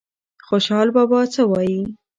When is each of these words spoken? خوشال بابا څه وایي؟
خوشال 0.45 0.87
بابا 0.95 1.19
څه 1.33 1.41
وایي؟ 1.51 1.81